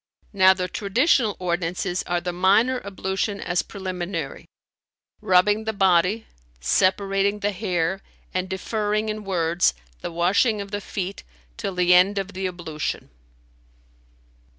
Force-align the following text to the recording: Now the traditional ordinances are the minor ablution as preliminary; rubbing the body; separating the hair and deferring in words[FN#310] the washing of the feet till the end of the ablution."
Now 0.33 0.55
the 0.55 0.67
traditional 0.67 1.35
ordinances 1.37 2.01
are 2.07 2.19
the 2.19 2.33
minor 2.33 2.81
ablution 2.83 3.39
as 3.39 3.61
preliminary; 3.61 4.45
rubbing 5.21 5.65
the 5.65 5.73
body; 5.73 6.25
separating 6.59 7.41
the 7.41 7.51
hair 7.51 8.01
and 8.33 8.49
deferring 8.49 9.09
in 9.09 9.23
words[FN#310] 9.23 9.73
the 10.01 10.11
washing 10.11 10.59
of 10.59 10.71
the 10.71 10.81
feet 10.81 11.23
till 11.55 11.75
the 11.75 11.93
end 11.93 12.17
of 12.17 12.33
the 12.33 12.47
ablution." 12.47 13.11